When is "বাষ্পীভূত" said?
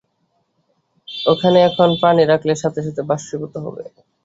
3.09-3.53